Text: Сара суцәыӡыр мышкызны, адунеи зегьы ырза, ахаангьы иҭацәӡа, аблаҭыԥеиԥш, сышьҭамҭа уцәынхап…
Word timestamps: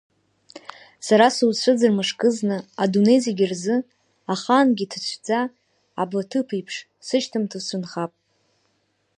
Сара 1.07 1.27
суцәыӡыр 1.35 1.91
мышкызны, 1.97 2.57
адунеи 2.83 3.19
зегьы 3.25 3.45
ырза, 3.49 3.77
ахаангьы 4.33 4.83
иҭацәӡа, 4.85 5.39
аблаҭыԥеиԥш, 6.01 6.75
сышьҭамҭа 7.05 7.57
уцәынхап… 7.59 8.11